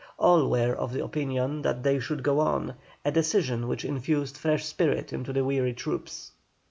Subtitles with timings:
[0.17, 2.73] All were of opinion that they should go on,
[3.05, 6.31] a decision which infused fresh spirit into the weary troops.